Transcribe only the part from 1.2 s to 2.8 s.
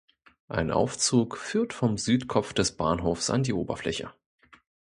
führt vom Südkopf des